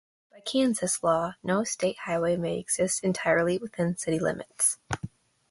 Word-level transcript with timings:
By 0.31 0.39
Kansas 0.39 1.03
law, 1.03 1.35
no 1.43 1.63
state 1.63 1.99
highway 2.05 2.35
may 2.35 2.57
exist 2.57 3.03
entirely 3.03 3.59
within 3.59 3.95
city 3.97 4.17
limits. 4.17 4.79